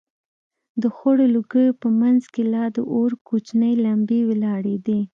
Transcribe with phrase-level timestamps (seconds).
[0.81, 4.99] د خړو لوگيو په منځ کښې لا د اور کوچنۍ لمبې ولاړېدې.